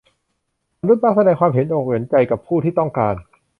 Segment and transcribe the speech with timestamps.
[0.79, 3.15] มนุษย์มักแสดงความเห็นอกเห็นใจกับผู้ที่ต้องการ